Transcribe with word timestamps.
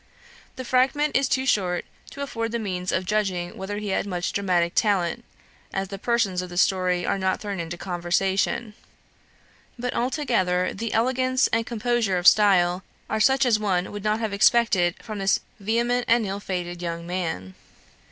The 0.55 0.65
fragment 0.65 1.15
is 1.15 1.29
too 1.29 1.45
short 1.45 1.85
to 2.09 2.23
afford 2.23 2.51
the 2.51 2.57
means 2.57 2.91
of 2.91 3.05
judging 3.05 3.55
whether 3.55 3.77
he 3.77 3.89
had 3.89 4.07
much 4.07 4.33
dramatic 4.33 4.73
talent, 4.73 5.23
as 5.71 5.89
the 5.89 5.99
persons 5.99 6.41
of 6.41 6.49
the 6.49 6.57
story 6.57 7.05
are 7.05 7.19
not 7.19 7.39
thrown 7.39 7.59
into 7.59 7.77
conversation. 7.77 8.73
But 9.77 9.93
altogether 9.93 10.73
the 10.73 10.91
elegance 10.93 11.45
and 11.53 11.67
composure 11.67 12.17
of 12.17 12.25
style 12.25 12.83
are 13.11 13.19
such 13.19 13.45
as 13.45 13.59
one 13.59 13.91
would 13.91 14.03
not 14.03 14.19
have 14.19 14.33
expected 14.33 14.95
from 15.03 15.19
this 15.19 15.39
vehement 15.59 16.05
and 16.07 16.25
ill 16.25 16.39
fated 16.39 16.81
young 16.81 17.05
man. 17.05 17.53